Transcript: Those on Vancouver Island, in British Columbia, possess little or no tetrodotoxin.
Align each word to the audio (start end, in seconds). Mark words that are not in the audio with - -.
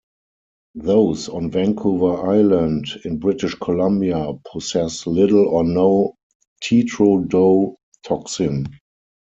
Those 0.73 1.29
on 1.29 1.51
Vancouver 1.51 2.27
Island, 2.27 2.87
in 3.05 3.19
British 3.19 3.53
Columbia, 3.53 4.33
possess 4.51 5.05
little 5.05 5.45
or 5.45 5.63
no 5.63 6.15
tetrodotoxin. 6.63 8.65